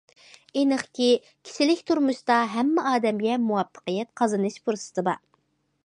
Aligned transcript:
ئېنىقكى، 0.61 1.09
كىشىلىك 1.49 1.83
تۇرمۇشتا 1.91 2.39
ھەممە 2.55 2.87
ئادەمگە 2.93 3.37
مۇۋەپپەقىيەت 3.45 4.11
قازىنىش 4.23 4.61
پۇرسىتى 4.65 5.07
بار. 5.11 5.23